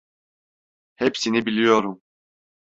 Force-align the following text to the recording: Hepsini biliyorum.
Hepsini 0.95 1.45
biliyorum. 1.45 2.01